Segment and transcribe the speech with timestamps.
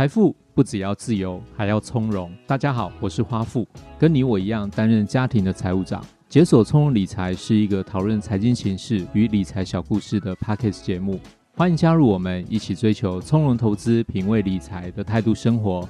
[0.00, 2.34] 财富不只要自由，还要从容。
[2.46, 3.68] 大家好，我是花富，
[3.98, 6.02] 跟你我一样担任家庭的财务长。
[6.26, 11.20] 解锁从容理财是一个讨论财经情势与理财小故事的 Podcast 节目，
[11.54, 15.86] 欢迎加入我们，一起追求从容投资、品味理财的态度生活。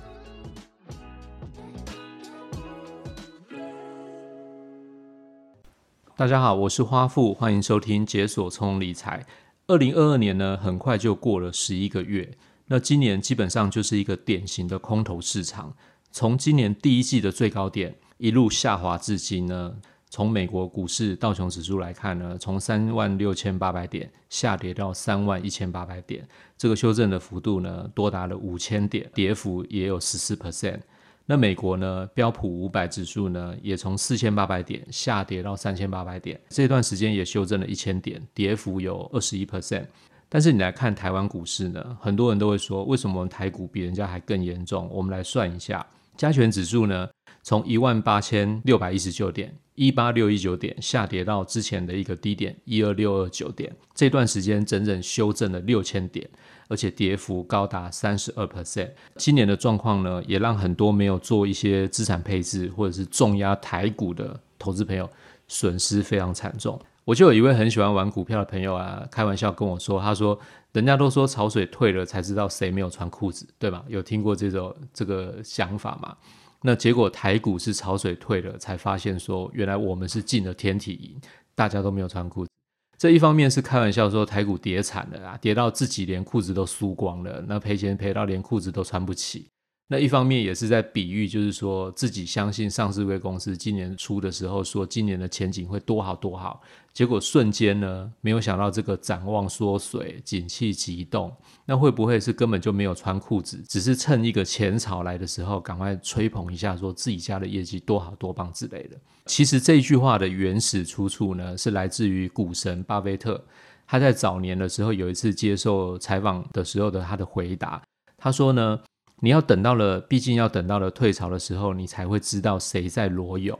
[6.16, 9.24] 大家好，我是花富，欢迎收听解锁从容理财。
[9.68, 12.28] 二零二二年呢，很快就过了十一个月。
[12.72, 15.74] 那今年基本上就是一个典型的空头市场，
[16.12, 19.74] 从今年第一季的最高点一路下滑至今呢，
[20.08, 26.24] 从美国股市道琼指数来看呢，从三万六千八百点下跌到三万一千八百点，
[26.56, 30.78] 这个修正的幅度呢多达了五千点，跌幅也有十四 percent。
[31.26, 39.86] 那美国呢，标普五百指数呢也从四千八百点下跌到三千八百点，这段时间也修正了一千点，跌幅有二十一 percent。
[40.32, 44.88] 但是你来看台湾股市呢，很多人都会说，为什么我们台股比人家还更严重？
[44.92, 45.84] 我们来算一下，
[46.16, 47.08] 加权指数呢，
[47.42, 56.30] 从一万八千六百一十九点，一八六一九点下跌到之前的一个低点一二六二九点，这段时间整整修正了六千点，
[56.68, 58.90] 而且跌幅高达三十二 percent。
[59.16, 65.10] 今年的状况呢，也让很多没有做一些资产配置或者是重压台股的投资朋友
[65.48, 66.80] 损失非常惨重。
[67.04, 70.38] 我就有一位很喜欢玩股票的朋友啊，开玩笑跟我说，他说
[70.72, 73.84] ：“人家都说潮水退了才知道谁没有穿裤子，对吧？
[73.88, 76.16] 有听过这种这个想法吗？
[76.62, 81.20] 那结果台股是潮水退了，才发现说原来我们是进了天体营，
[81.54, 82.50] 大家都没有穿裤子。
[82.98, 89.48] 这一方面是开玩笑说台股跌惨了啊，跌到自己连裤子都输光了，那赔钱赔到连裤子都穿不起。”
[89.92, 108.96] 那一方面也是在比喻，就是说自己相信上市柜公司今年初的时候说今年的前景会多好多好，结果瞬间呢，没有想到这个展望缩水，景气急动，那会不会是根本就没有穿裤子，只是趁一个前潮来的时候赶快吹捧一下，说自己家的业绩多好多棒之类的？
[109.26, 113.44] 其实这句话的原始出处呢，是来自于股神巴菲特，
[113.88, 117.82] 他在早年的时候有一次接受采访的时候的他的回答，
[118.16, 118.78] 他说呢。
[119.20, 123.58] 你要等到了，毕竟要等到了退潮的时候，你才会知道谁在裸泳。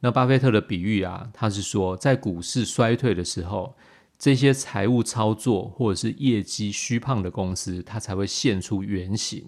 [0.00, 3.74] 那巴菲特的比喻啊，他是说，在股市衰退的时候，
[4.18, 9.44] 这些财务操作或者是业绩虚胖的公司，它才会现出原形。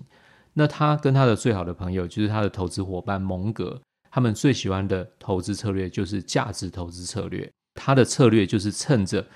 [0.52, 7.50] 那他跟他的最好的朋友，就是他的投资伙伴蒙格，他们最喜欢的投资策略就是价值投资策略。
[7.74, 9.26] 他的策略就是趁着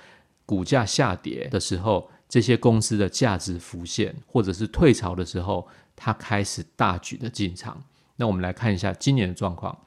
[0.45, 5.67] 股价下跌的时候，这些公司的价值浮现，或者是退潮的时候。
[6.01, 7.83] 他开始大举的进场，
[8.15, 9.77] 那我们来看一下今年的状况。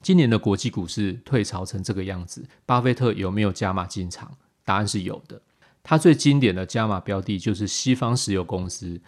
[0.00, 4.30] 今年的国际股市退潮成这个样子，巴菲特有没有加码进场？
[4.64, 5.42] 答案是有的。
[5.82, 9.00] 他最经典的加码标的就是西方石油公司。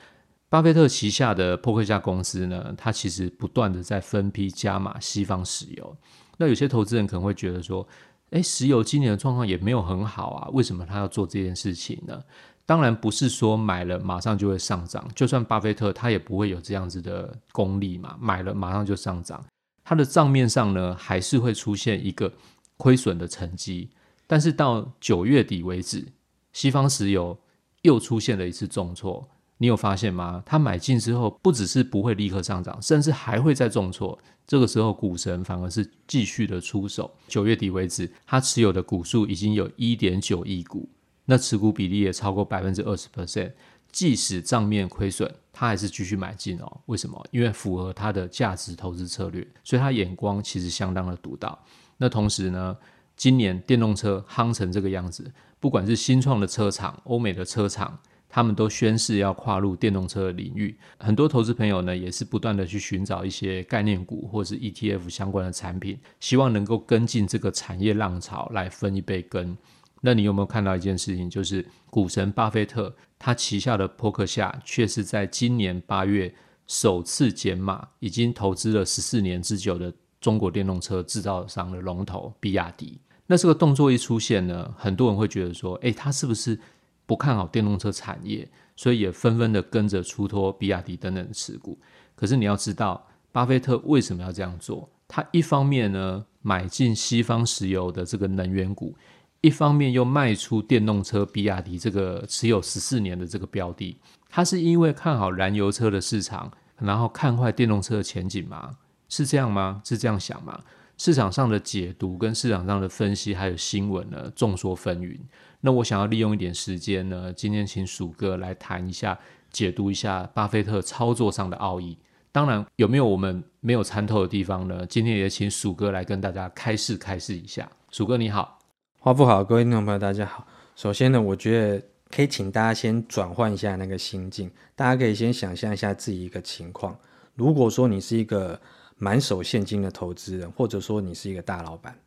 [0.48, 5.96] 巴菲特旗下的波克夏公司呢，他其实不断的在分批加码西方石油。
[6.38, 7.86] 那有些投资人可能会觉得说，
[8.30, 12.20] 诶，石油今年的状况也没有很好啊，为什么他要做这件事情呢？
[12.70, 19.44] 当然不是说买了马上就会上涨，就算巴菲特他也不会有这样子的功力嘛，买了马上就上涨，
[19.82, 22.32] 他的账面上呢还是会出现一个
[22.76, 23.90] 亏损的成绩。
[24.28, 26.06] 但是到九月底为止，
[26.52, 27.36] 西方石油
[27.82, 29.28] 又出现了一次重挫，
[29.58, 30.40] 你有发现吗？
[30.46, 34.16] 他买进之后不只是不会立刻上涨，甚至还会再重挫。
[34.46, 37.12] 这个时候股神反而是继续的出手。
[37.26, 40.88] 九月底为止，他持有的股数已经有一点九亿股。
[41.24, 43.52] 那持股比例也超过百分之二十 percent，
[43.92, 46.80] 即使账面亏损，他还是继续买进哦。
[46.86, 47.24] 为什么？
[47.30, 51.58] 因为符合他的价值投资策略，所以他眼光其实相当的独到。
[51.98, 52.76] 那同时呢，
[53.16, 55.30] 今年电动车夯成这个样子，
[55.60, 57.98] 不管是新创的车厂、欧美的车厂，
[58.28, 60.76] 他们都宣誓要跨入电动车的领域。
[60.98, 69.56] 很多投资朋友呢，也是不断的去寻找一些概念股或是 ETF 相关的产品，希望能够跟进这个产业浪潮，来分一杯羹。
[70.00, 76.34] 那你有没有看到一件事情，就是股神巴菲特他旗下的波克夏，却是在今年八月
[76.66, 82.98] 首次减码，已经投资了十四年之久的中国电动车制造商的龙头比亚迪。
[83.26, 86.58] 那这个动作一出现呢，很多人会觉得说，诶，他是不是
[87.06, 88.48] 不看好电动车产业？
[88.76, 91.78] 所以也纷纷的跟着出脱比亚迪等等的持股。
[92.14, 94.88] 可是你要知道，巴菲特为什么要这样做？
[95.06, 98.96] 他一方面呢，买进西方石油的这个能源股。
[99.40, 103.96] 一方面又卖出电动车比亚迪这个持有十四年的这个标的，
[104.28, 108.76] 他是因为看好燃油车的市场，然后看坏电动车的前景吗？
[109.08, 109.80] 是这样吗？
[109.84, 110.60] 是这样想吗？
[110.98, 115.18] 市场上的解读跟市场上的分析还有新闻呢，众说纷纭。
[115.62, 119.18] 那我想要利用一点时间呢，今天请鼠哥来谈一下
[119.50, 121.96] 解读一下巴菲特操作上的奥义。
[122.30, 124.86] 当然，有没有我们没有参透的地方呢？
[124.86, 127.68] 今天也请鼠哥来跟大家开示开示一下。
[127.90, 128.59] 鼠哥你好，
[129.02, 130.46] 花不好，各位听众朋友大家好。
[130.76, 136.94] 首先呢，我觉得可以请大家先转换一下那个心境，大家可以先想象一下自己一个情况。
[137.34, 138.60] 如果说你是一个
[138.98, 141.98] 满手现金的投资人，或者说你是一个大老板，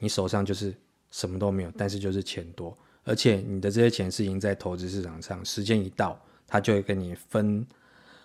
[0.00, 0.74] 你手上就是
[1.12, 7.64] 什么都没有，但是就是钱多，而且你的这些钱是已经在投资市场上，时间一到，他就会跟你分。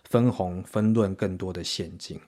[0.07, 2.19] 分红分润更多的现金，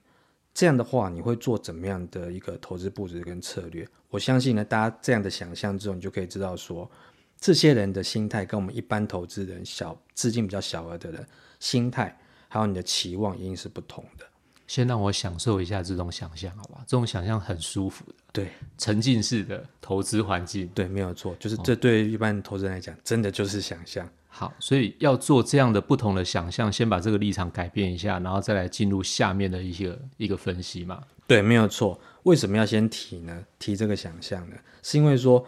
[0.58, 3.86] 这样的话，你会做怎么样的一个投资布置跟策略？
[4.10, 6.90] 我相信呢，大家这样的想象之后，你就可以知道说，
[7.38, 11.24] 这些人的心态跟我们一般投资人小资金比较小额的人
[11.60, 12.18] 心态，
[12.48, 14.26] 还有你的期望一定是不同的。
[14.66, 16.82] 先让我享受一下这种想象，好吧？
[16.88, 24.10] 这种想象很舒服的，对，沉浸式的投资环境，对，没有错，就是这对于一般投资人来讲，哦，真的就是想象。
[24.28, 31.02] 好，所以要做这样的不同的想象，先把这个立场改变一下，然后再来进入下面的一些一个分析嘛。
[31.26, 32.00] 对，没有错。
[32.22, 33.44] 为什么要先提呢？
[33.58, 34.56] 提这个想象呢？
[34.82, 35.44] 是因为说。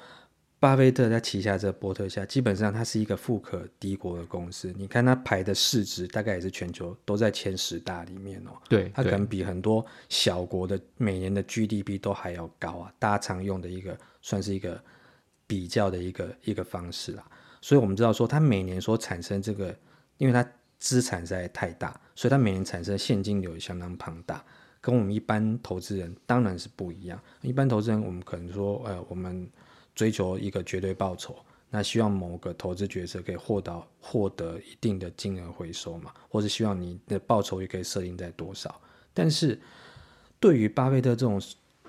[0.62, 4.71] 巴菲特在旗下这波特下，基本上它是一个富可敌国的公司。
[4.77, 8.50] 你看它排的市值，大概也是全球都在前十大里面哦。
[8.69, 12.93] 对，它可能比很多小国的每年的 GDP 都还要高啊。
[12.99, 14.79] 大家常用的一个，算是一个
[15.47, 17.25] 比较的一个一个方式啦。
[17.61, 19.77] 所以我们知道说，它每年所产生这个，
[20.19, 20.47] 因为它
[20.79, 24.45] 资产实在太大，所以它每年产生现金流也相当庞大，
[24.81, 27.21] 跟我们一般投资人当然是不一样。
[27.43, 29.49] 一般投资人，我们可能说，呃，我们
[29.95, 31.37] 追求一个绝对报酬，
[31.69, 38.81] 那希望某个投资决策可以获得获得一定的金额回收嘛，或是希望你的报酬也可以设定在多少。
[39.12, 39.61] 但是
[40.39, 41.41] 对于巴菲特这种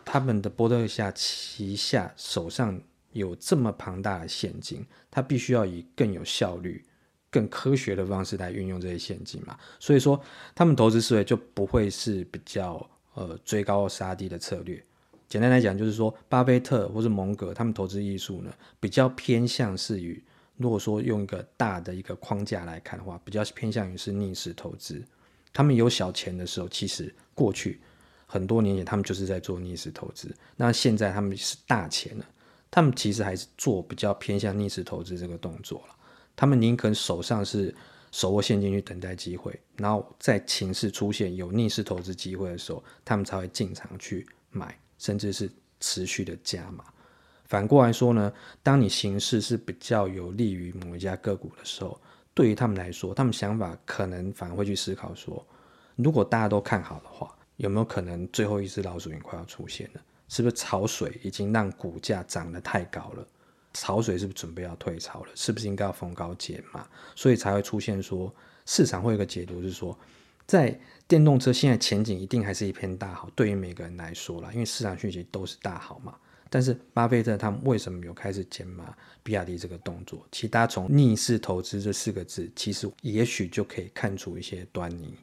[0.04, 6.84] 他们的波特夏旗下手上有这么庞大的现金，他必须要以更有效率、
[7.30, 9.58] 更科学的方式来运用这些现金嘛。
[9.80, 10.22] 所以说，
[10.54, 14.84] 他们投资思维就不会是比较呃追高杀低的策略。
[15.28, 20.22] 简单来讲，就是说，巴菲特或是蒙格他们投资艺术呢，比较偏向是于，
[20.58, 25.02] 如果说用一个大的一个框架来看的话，比较偏向于是逆势投资。
[25.54, 27.80] 他们有小钱的时候，其实过去
[28.26, 30.34] 很多年前他们就是在做逆势投资。
[30.58, 32.26] 那现在他们是大钱了，
[32.72, 35.96] 他们其实还是做比较偏向逆势投资这个动作了。
[36.36, 37.76] 他们宁可手上是
[38.12, 44.76] 手握现金去等待机会，然后在情势出现有逆势投资机会的时候，他们才会进场去买。
[45.02, 46.86] 甚至是持续的加码。
[47.46, 48.32] 反过来说呢，
[48.62, 52.00] 当你形势是比较有利于某一家个股的时候，
[52.36, 55.44] 对于他们来说，他们想法可能反而会去思考说：
[55.96, 60.02] 如果大家都看好的话，有没有可能最后一只老鼠已经快要出现了？
[60.32, 63.28] 是不是潮水已经让股价涨得太高了？
[63.74, 65.30] 潮水是不是准备要退潮了？
[65.36, 66.88] 是不是应该要逢高减码？
[67.18, 68.34] 所以才会出现说，
[68.66, 69.98] 市场会有个解读是说，
[70.48, 76.16] 在电动车现在前景一定还是一片大好，对于每个人来说啦，因为市场讯息都是大好嘛。
[76.50, 80.26] 但是巴菲特他们为什么有开始减码比亚迪这个动作？
[80.32, 85.14] 其实大家从逆势投资这四个字，其实也许就可以看出一些端倪。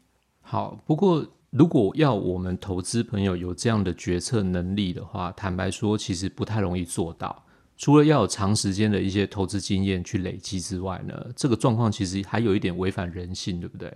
[0.43, 7.45] 好，不过如果要我们投资朋友有这样的决策能力的话，坦白说，其实不太容易做到。
[7.77, 13.93] 除了要有长时间的一些投资经验去累积之外呢，这个状况其实还有一点违反人性，对不对？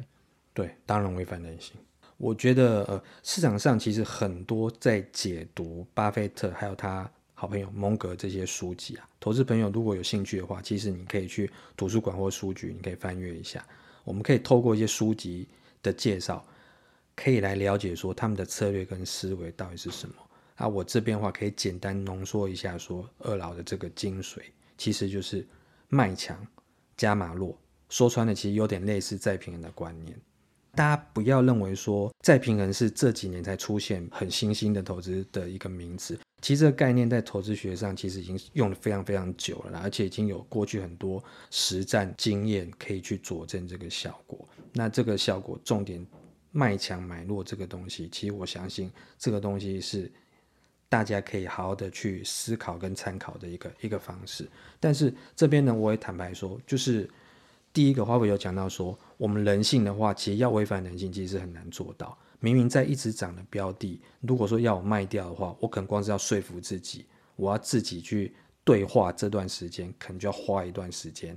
[0.54, 1.74] 对，当然违反人性。
[2.16, 9.08] 我觉得，呃，市场上其实很多在解读巴菲特还有他好朋友蒙格这些书籍啊。
[9.18, 13.66] 投资朋友如果有兴趣的话，其实你可以去图书馆或书局，你可以翻阅一下。
[14.04, 15.48] 我们可以透过一些书籍
[15.82, 16.44] 的介绍，
[17.14, 20.14] 可以来了解说他们的策略跟思维到底是什么。
[20.56, 24.38] 啊，我这边的话可以简单浓缩一下，说二老的这个精髓，
[24.76, 25.46] 其实就是
[25.88, 26.46] 卖强
[26.96, 27.58] 加马弱。
[27.88, 30.16] 说穿了，其实有点类似再平衡的观念。
[30.74, 44.48] 大家不要认为说再平衡是这几年才出现很新兴的投资的一个名词，其实这个概念在投资学上其实已经用了非常非常久了，而且已经有过去很多实战经验可以去佐证这个效果。
[44.72, 46.06] 那这个效果重点
[46.52, 50.08] 卖强买弱这个东西，其实我相信这个东西是
[50.88, 54.48] 大家可以好好的去思考跟参考的一个一个方式。
[54.78, 57.10] 但是这边呢，我也坦白说，就是。
[57.74, 62.14] 第一个话，我有讲到说，我们人性的话，其实要违反人性，其实是很难做到。
[62.38, 71.34] 明明在一直涨的标的，如果说要我卖掉的话，我可能光是要说服自己，我要自己去对话这段时间，可能就要花一段时间。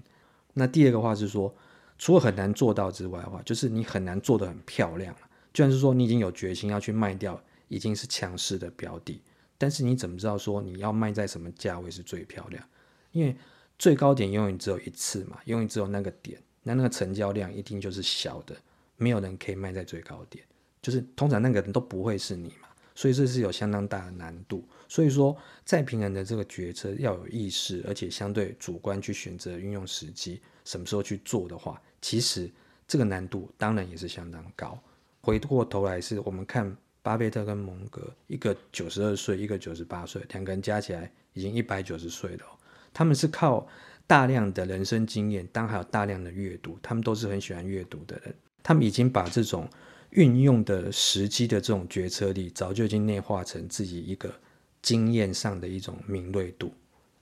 [0.54, 1.56] 那第二个话是说，
[1.98, 5.16] 除了很难做到之外的话，就是你很难做得很漂亮。
[5.54, 9.22] 就算是说你已经有决心要去卖掉，已经是强势的标的，
[9.58, 12.64] 但是你怎么知道说你要卖在什么价位是最漂亮？
[13.12, 13.36] 因为
[13.80, 16.38] 最高点永远只有一次嘛，永远只有那个点。
[16.68, 18.56] 那那个成交量一定就是小的，
[18.98, 20.44] 没有人可以卖在最高点，
[20.82, 24.68] 就是通常那个人都不会是你嘛，所以这是有相当大的难度。
[24.90, 32.52] 所以说，再平衡的这个决策要有意识，而且相对主观去选择运用时机，什么时候去做的话，其实
[32.86, 34.78] 这个难度当然也是相当高。
[35.22, 42.46] 回过头来是我们看巴菲特跟蒙格，一个九十二岁，一个九十八岁，两个人加起来已经一百九十岁了。
[42.94, 43.66] 他们是靠
[44.06, 48.36] 大量的人生经验，当然还有大量的阅读，他们都是很喜欢阅读的人。
[48.62, 49.70] 他们已经把这种
[50.10, 54.34] 运用的时机的这种决策力，早就已经内化成自己一个。
[54.82, 56.72] 经验上的一种敏锐度，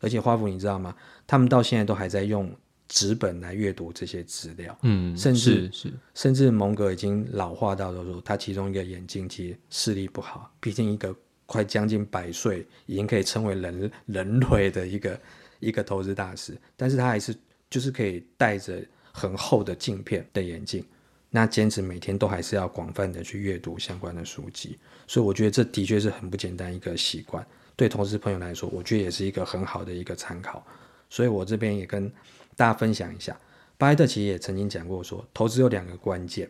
[0.01, 0.93] 而且花福你知道吗？
[1.25, 2.53] 他们到现在都还在用
[2.93, 11.15] 纸本来阅读这些资料，嗯，甚至是，是甚至蒙格已经老化到的时候，他其中一个眼睛其实视力不好，毕竟一个
[11.47, 15.19] 快将近百岁，已经可以称为人人类的一个
[15.59, 17.35] 一个投资大师，但是他还是
[17.67, 18.79] 就是可以戴着
[19.12, 20.85] 很厚的镜片的眼镜。
[21.31, 27.43] 那坚持每天都还是要广泛的去阅读相关的书籍，所以我觉得这的确是很不简单一个习惯。
[27.75, 30.63] 对投资朋友来说，我觉得也是一个很好的一个参考。
[31.09, 32.12] 所以我这边也跟
[32.55, 33.38] 大家分享一下，
[33.77, 36.50] 巴菲特其实也曾经讲过说，投资有两个关键。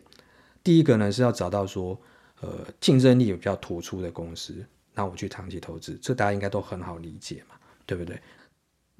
[0.63, 1.99] 第一个呢是要找到说，
[2.41, 7.55] 呃，竞争力有比较突出的公司，那我去长期投资，这大家应该都很好理解嘛，
[7.85, 8.19] 对不对？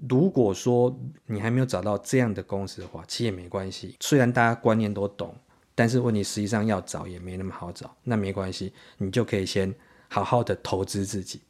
[0.10, 3.96] 如果说你还没有找到这样的公司的话，其实也没关系。
[4.00, 5.36] 虽然大家观念都懂。
[5.76, 9.74] 但是问题实际上要找也没那么好找，那没关系，你就可以先
[10.08, 11.42] 好好的投资自己，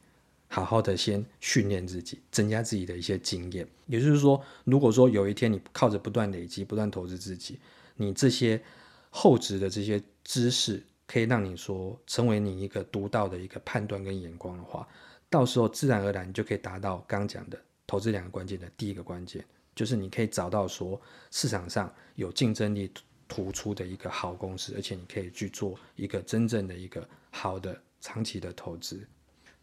[0.54, 3.66] 好好的先训练自己，增加自己的一些经验。
[3.86, 7.58] 也就是说，如果说有一天你靠着不断累积、不断投资自己，
[7.96, 8.62] 你这些
[9.10, 14.86] 厚植的这些知识，可以让你说成为你一个独到的一个判断跟眼光的话，
[15.28, 19.44] 到时候自然而然就可以达到刚讲的投资两个关键的第一个关键，
[19.74, 21.00] 就是你可以找到说
[21.32, 22.88] 市场上有竞争力。
[23.26, 29.00] 突出的一个好公司，而且你可以去做一个真正的一个好的长期的投资。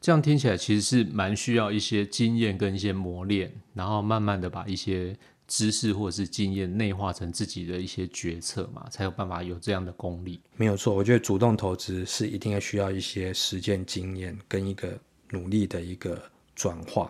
[0.01, 5.15] 这样听起来其实是蛮需要一些经验跟一些磨练，然后慢慢的把一些
[5.47, 10.41] 知识或者是经验内化成自己的一些决策嘛，才有办法有这样的功力。
[10.57, 16.21] 没有错，我觉得主动投资是一定要需要一些实践经验跟一个努力的一个
[16.55, 17.09] 转化。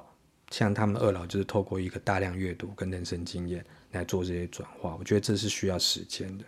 [0.52, 3.66] 像他们二老就是透过一个大量阅读跟人生经验。
[3.92, 6.46] 来做这些转化，我觉得这是需要时间的。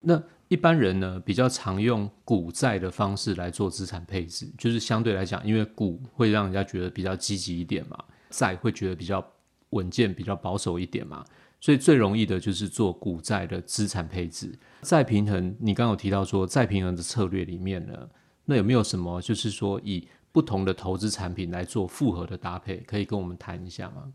[0.00, 7.96] 那一般人呢，比较常用股债的方式来做资产配置，就是相对来讲，因为股会让人家觉得比较积极一点嘛。
[8.30, 9.24] 债会觉得比较
[9.70, 11.24] 稳健，比较保守一点嘛，
[11.60, 14.56] 所以最容易的就是做股债的资产配置。
[14.82, 18.08] 再平衡，你刚有提到说再平衡的策略里面呢，
[18.44, 24.12] 那有没有什么就是说以不同的投资产品来做复合的搭配，可以跟我们谈一下吗？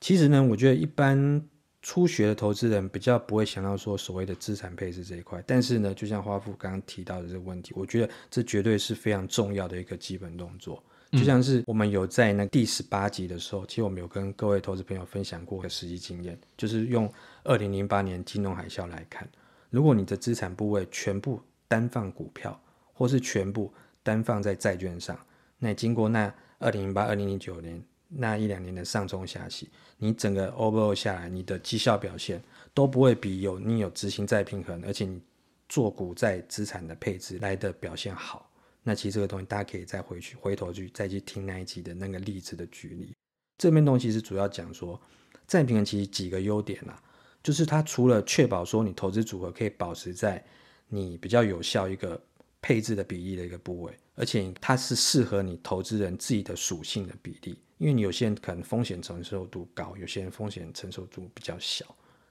[0.00, 1.42] 其实呢，我觉得一般
[1.82, 10.82] 初学的投资人比较不会想到说所谓的资产配置这一块，但是呢，就像花富刚刚提到的这个问题，我觉得这绝对是非常重要的一个基本动作。
[11.10, 17.12] 就像是我们有在那第十八集的时候，其实我们有跟各位投资朋友分享过的实际经验，就是用
[17.44, 19.28] 二零零八年金融海啸来看，
[19.68, 22.58] 如果你的资产部位全部单放股票，
[22.94, 23.70] 或是全部
[24.02, 25.18] 单放在债券上，
[25.58, 27.82] 那经过那二零零八、二零零九年
[28.14, 32.42] 那一两年的上冲下洗，你整个 overall 下来，你的绩效表现
[32.74, 35.20] 都不会比有你有执行再平衡，而且你
[35.68, 38.50] 做股债资产的配置来的表现好。
[38.82, 43.14] 那其实这个东西，大家可以再回去回头去再去听那一集的那个例子的举例。
[43.58, 45.00] 这边东西是主要讲说，
[45.46, 47.00] 再平衡其实几个优点啦，
[47.42, 50.44] 就是它除了确保说你投资组合可以保持在
[50.88, 52.20] 你比较有效一个
[52.60, 57.56] 配置的比例的一个部位，而且它是适合你投资人自己的属性的比例。
[57.82, 61.84] 因为你有些人可能风险承受度高，有些人风险承受度比较小。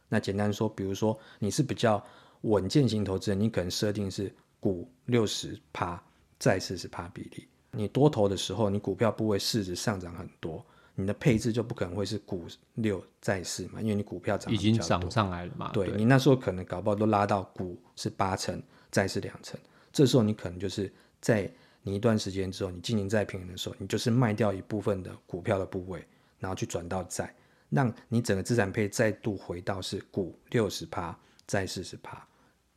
[0.08, 2.02] 那简单说，比如说你是比较
[2.42, 6.02] 稳健型投资人，你可能设定是股六十趴。
[6.40, 10.66] 债四十趴比例，你多投的时候，你股票部位市值上涨很多，
[10.96, 15.70] 你的配置就不可能会是股六债四嘛，因为你股票涨已经涨上来了嘛。
[15.72, 19.60] 对，对你那时候可能搞不好都拉到股是八成，债是两成，
[19.94, 21.48] 这时候你可能就是在
[21.84, 26.06] 你一段时间之后，你进行再平衡的时候，你就是卖掉一部分的股票的部位，
[26.40, 27.36] 然后去转到债，
[27.70, 32.28] 让你整个资产配再度回到是股六十趴，债四十趴，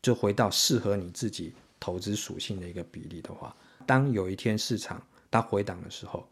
[0.01, 1.53] 就回到适合你自己。
[1.81, 6.27] 投资属性的一个比例的话，当有一天市场它回档的时候，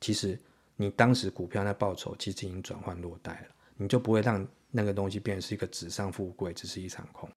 [0.00, 0.40] 其实
[0.76, 3.54] 你当时股票那报酬其实已经转换落袋了。
[3.76, 7.28] 你就不会让那个东西变成是一个纸上富贵，只是一场空。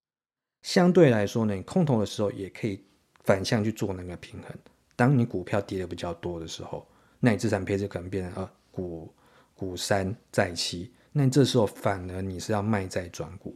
[0.62, 2.82] 相对来说呢，你空头的时候也可以
[3.26, 4.58] 反向去做那个平衡。
[4.98, 6.86] 当你股票跌的比较多的时候，
[7.22, 9.14] 那你资产配置可能变成呃股
[9.56, 13.56] 股三债七，那你这时候反而你是要卖债转股，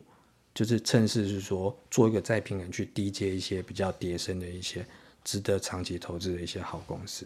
[0.53, 4.85] 就是趁势是说做一个再平衡，去低接一些比较跌深的一些
[5.23, 7.25] 值得长期投资的一些好公司。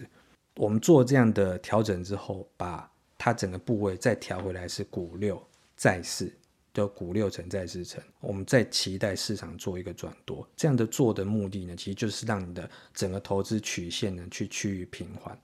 [0.55, 5.41] 我们做这样的调整之后，把它整个部位再调回来是股六
[5.75, 6.31] 债四。
[6.75, 15.35] 的股六成债四成，我们在期待市场做一个转多，这样的做的目的呢，其实就是让你的整个投资曲线呢去趋于平缓，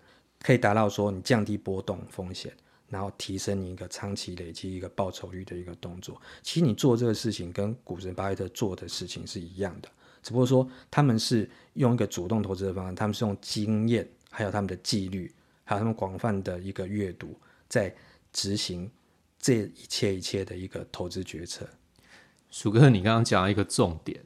[0.41, 2.53] 可以达到说你降低波动风险，
[2.89, 6.21] 然后提升你一个长期累积一个报酬率的一个动作。
[6.43, 9.89] 其实你做这个事情跟股神巴菲特做的事情是一样的，
[10.21, 15.33] 只不过说他们是用一个主动投资的方式，他们是用经验，还有他们的纪律，
[15.63, 17.33] 还有他们广泛的一个阅读
[17.69, 17.95] 在
[18.33, 18.91] 执行。
[19.41, 21.67] 这一切一切的一个投资决策，
[22.51, 24.21] 鼠哥，你刚刚讲了一个重点，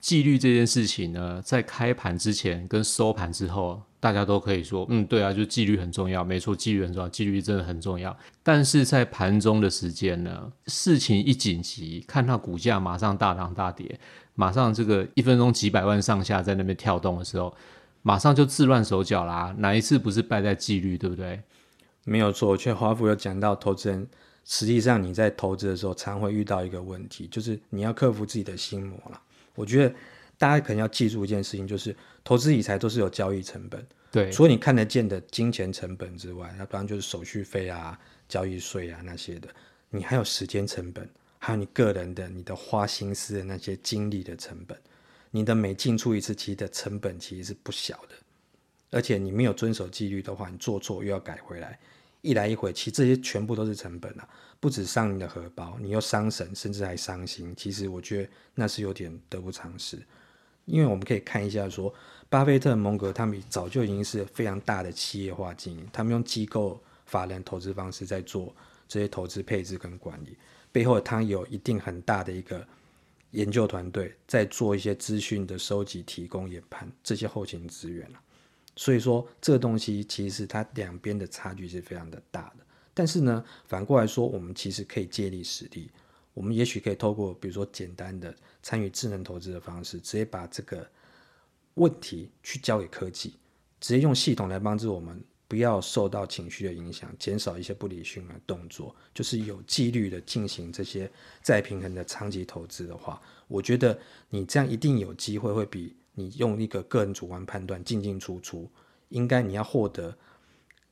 [0.00, 8.16] 纪律这件事情呢，在开盘之前跟收盘之后，大家都可以说，嗯，对啊，就纪律很重要，没错，纪律很重要，纪律真的很重要。
[8.42, 14.00] 但是在盘中的时间呢，事情一紧急，看到股价马上大涨大跌，
[14.34, 17.54] 马上这个一分钟几百万上下在那边跳动的时候，
[18.00, 19.54] 马上就自乱手脚啦。
[19.58, 21.42] 哪一次不是败在纪律，对不对？
[22.04, 24.08] 没有错，却华富有讲到投资人。
[24.44, 29.20] 实际上，你在投资的时候，常会遇到一个问题，就是你要克服自己的心魔了。
[29.54, 29.94] 我觉得
[30.36, 33.86] 大家可能要记住一件事情，就是投资理财都是有交易成本。
[34.10, 37.98] 对，除了你看得见的金钱成本之外，那当然就是手续费啊、
[38.28, 39.48] 交易税啊那些的，
[39.90, 41.08] 你还有时间成本，
[41.38, 44.78] 还有你个人的、你的花心思的那些精力的成本。
[45.30, 48.14] 你的每进出一次，其实的成本其实是不小的。
[48.90, 51.78] 而且你没有遵守纪律的话，你做错又要改回来。
[52.24, 54.26] 一来一回，其实这些全部都是成本啊，
[54.58, 57.54] 不止伤你的荷包，你又伤神，甚至还伤心。
[57.54, 60.02] 其实我觉得那是有点得不偿失，
[60.64, 61.92] 因为我们可以看一下说，
[62.30, 68.56] 巴菲特、蒙格他们早就已经是非常大的企业化经营，他们用机构法人投资方式在做
[68.88, 70.34] 这些投资配置跟管理，
[70.72, 72.66] 背后他有一定很大的一个
[73.32, 78.10] 研究团队在做一些资讯的收集、提供、研判这些后勤资源。
[78.76, 82.64] 所以说，这个东西其实它两边的差距是非常的大的。
[82.92, 85.90] 但是呢，反过来说，我们其实可以借力使力。
[86.32, 90.84] 我们也许可以透过，比如说简单的参与智能投资的方式，直接把这个
[91.74, 93.34] 问题去交给科技，
[93.80, 101.08] 直接用系统来帮助我们，不要受到情绪的影响，减少一些不理性的动作，就是有纪律的进行这些
[101.42, 103.96] 再平衡的长期投资的话，我觉得
[104.30, 105.94] 你这样一定有机会会比。
[106.14, 108.70] 你用一个个人主观判断进进出出，
[109.08, 110.16] 应该你要获得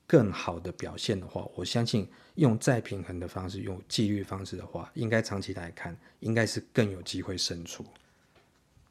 [0.07, 7.85] 更好的表现的话，我相信用再平衡的方式，用纪律方式的话，应该长期来看，应该是更有机会胜出。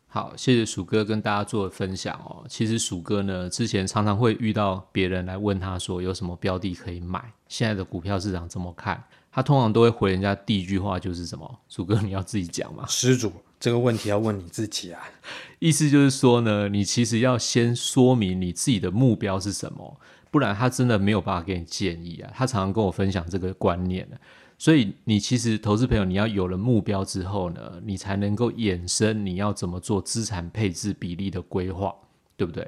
[0.08, 2.46] 好，谢谢鼠哥跟大家做的分享哦。
[2.50, 9.02] 其实鼠哥呢，之前常常会遇到别人来问他说有什么标的可以买，现在的股票市场怎么看？
[9.32, 11.60] 他通常都会回人家第一句话就是什么？
[11.70, 12.86] 鼠哥你要自己讲嘛。
[12.88, 13.32] 施主。
[13.62, 15.00] 这个问题要问你自己啊，
[15.60, 20.00] 意思就是说呢，你其实要先说明你自己的目标是什么，
[20.32, 22.32] 不然他真的没有办法给你建议啊。
[22.34, 24.10] 他常常跟我分享这个观念，
[24.58, 31.94] 所以你其实投资朋友，你要有了目标之后呢，你才能够衍生你要怎么做资产配置比例的规划，
[32.36, 32.68] 对不对？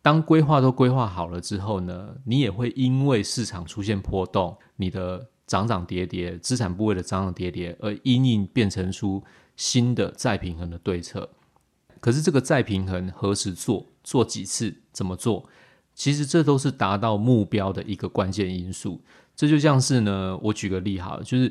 [0.00, 9.22] 当规划都规划好了之后呢，你也会因为市场出现波动，你的涨涨跌跌，资产部位的涨涨跌跌，而因应变成出。
[9.60, 11.28] 新的再平衡的对策，
[12.00, 15.46] 可是这个再平衡何时做、做几次、怎么做，
[15.94, 19.02] 其实这都是达到目标的一个关键因素。
[19.36, 21.50] 这就像是呢，我举个例好了，就是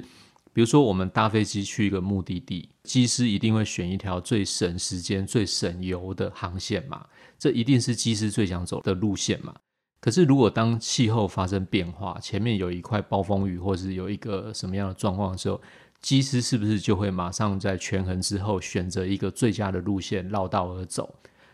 [0.52, 7.06] 比如说我们搭飞机去一个目的地，机师一定会选一条最省时间、最省油的航线嘛，
[7.38, 9.54] 这一定是机师最想走的路线嘛。
[10.02, 15.62] 可是如果当气候发生变化，前面有一块暴风雨，或是有一个什么样的状况的时候，
[16.02, 21.14] 机师是不是就会马上在权衡之后选择一个最佳的路线绕道而走？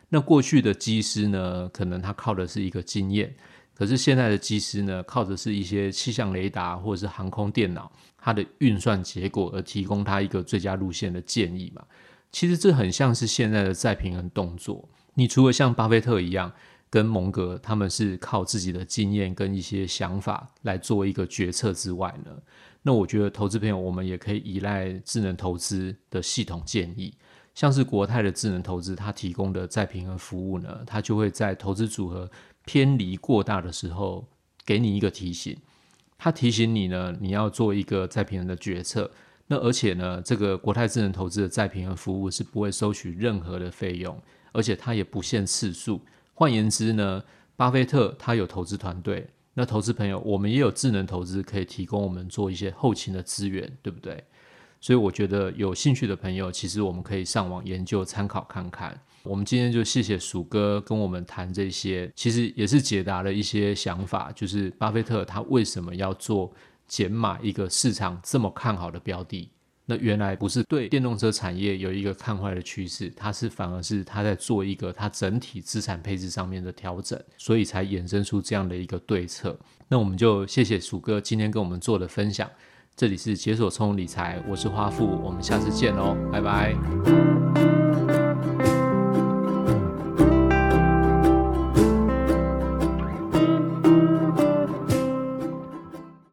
[0.09, 3.35] 那过去的机师呢，可能他靠的是一个经验，
[3.73, 11.83] 可是现在的机师呢，靠的是一些气象雷达或者是航空电脑，它的运算结果而提供他一个最佳路线的建议嘛。
[12.31, 14.87] 其实这很像是现在的再平衡动作。
[15.15, 16.51] 你除了像巴菲特一样，
[16.89, 22.31] 跟蒙格他们是靠自己的经验跟一些想法来做一个决策之外呢，
[22.83, 27.13] 那我觉得投资朋友，我们也可以依赖智能投资的系统建议，
[27.53, 32.29] 像是国泰的智能投资，它提供的再平衡服务呢，它就会在投资组合
[32.63, 34.27] 偏离过大的时候，
[34.65, 35.57] 给你一个提醒。
[36.17, 39.11] 它提醒你呢，你要做一个再平衡的决策。
[39.47, 44.17] 那而且呢，这个国泰智能投资的再平衡服务是不会收取任何的费用，
[44.53, 46.01] 而且它也不限次数。
[46.35, 47.23] 换言之呢，
[47.55, 54.23] 巴菲特他有投资团队，那投资朋友我们也有智能投资可以提供我们做一些后勤的资源，对不对？
[54.79, 58.95] 所以我觉得有兴趣的朋友，其实我们可以上网研究参考看看。
[59.23, 66.53] 我们今天就谢谢鼠哥跟我们谈这些，其实也是解答了一些想法，就是巴菲特他为什么要做。
[66.87, 69.49] 减码一个市场这么看好的标的，
[69.85, 79.57] 那原来不是对电动车产业有一个看坏的趋势，它是反而是它在做一个它整体资产配置上面的调整，所以才衍生出这样的一个对策。
[79.87, 82.49] 那我们就谢谢鼠哥今天跟我们做的分享。
[82.95, 87.64] 这里是解锁充理财，我是花富，我们下次见喽，拜拜。